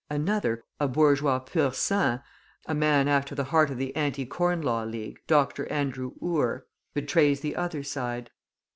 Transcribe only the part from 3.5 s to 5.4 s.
of the Anti Corn Law League,